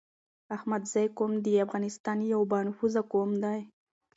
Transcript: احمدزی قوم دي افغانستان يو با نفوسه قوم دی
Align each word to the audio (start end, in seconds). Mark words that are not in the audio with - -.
احمدزی 0.55 1.05
قوم 1.17 1.33
دي 1.45 1.53
افغانستان 1.65 2.17
يو 2.33 2.41
با 2.51 2.59
نفوسه 2.67 3.01
قوم 3.11 3.29
دی 3.43 3.59